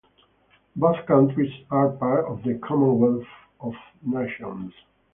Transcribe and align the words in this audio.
Both 0.75 1.05
countries 1.05 1.53
are 1.69 1.89
part 1.89 2.25
of 2.25 2.41
the 2.41 2.55
Commonwealth 2.57 3.21
of 3.59 3.75
Nations. 4.01 4.73